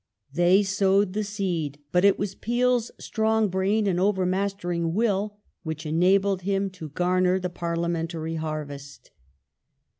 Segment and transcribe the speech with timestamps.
[0.33, 5.85] They sowed the seed; but it was Peel's strong brain and over mastering will which
[5.85, 9.11] enabled him to garner the parliamentary harvest.